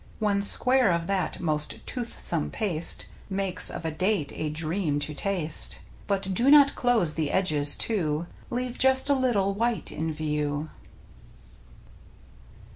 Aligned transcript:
One 0.17 0.41
square 0.41 0.89
of 0.91 1.05
that 1.05 1.39
most 1.39 1.85
toothsome 1.85 2.49
paste 2.49 3.05
Makes 3.29 3.69
of 3.69 3.85
a 3.85 3.91
date 3.91 4.33
a 4.35 4.49
dream 4.49 4.97
to 4.99 5.13
taste; 5.13 5.77
But 6.07 6.33
do 6.33 6.49
not 6.49 6.73
close 6.73 7.13
the 7.13 7.29
edges 7.29 7.75
to. 7.85 8.25
Leave 8.49 8.79
just 8.79 9.11
a 9.11 9.13
little 9.13 9.53
white 9.53 9.91
in 9.91 10.11
view. 10.11 10.71